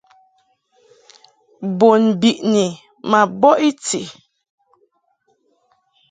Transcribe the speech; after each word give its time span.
Bun 1.77 2.01
biʼni 2.21 2.65
ma 3.09 3.19
bɔʼ 3.41 3.57
i 3.67 3.69
ti. 3.85 4.01